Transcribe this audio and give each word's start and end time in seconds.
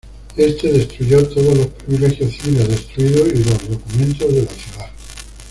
Éste 0.35 0.73
destruyó 0.73 1.23
todos 1.29 1.55
los 1.55 1.67
privilegios 1.67 2.33
civiles 2.35 2.69
destruidos 2.69 3.27
y 3.35 3.43
los 3.43 3.69
documentos 3.69 4.33
de 4.33 4.41
la 4.45 4.51
ciudad. 4.51 4.89